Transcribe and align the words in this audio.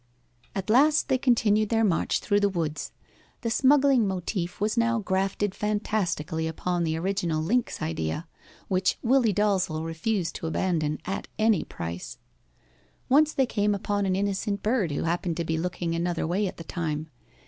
At 0.55 0.71
last 0.71 1.09
they 1.09 1.19
continued 1.19 1.69
their 1.69 1.83
march 1.83 2.21
through 2.21 2.39
the 2.39 2.49
woods. 2.49 2.91
The 3.41 3.51
smuggling 3.51 4.07
motif 4.07 4.59
was 4.59 4.75
now 4.75 4.97
grafted 4.97 5.53
fantastically 5.53 6.47
upon 6.47 6.83
the 6.83 6.97
original 6.97 7.39
lynx 7.39 7.83
idea, 7.83 8.27
which 8.67 8.97
Willie 9.03 9.31
Dalzel 9.31 9.83
refused 9.85 10.33
to 10.37 10.47
abandon 10.47 10.97
at 11.05 11.27
any 11.37 11.63
price. 11.63 12.17
Once 13.09 13.31
they 13.31 13.45
came 13.45 13.75
upon 13.75 14.07
an 14.07 14.15
innocent 14.15 14.63
bird 14.63 14.89
who 14.89 15.03
happened 15.03 15.37
to 15.37 15.45
be 15.45 15.59
looking 15.59 15.93
another 15.93 16.25
way 16.25 16.47
at 16.47 16.57
the 16.57 16.63
time. 16.63 17.11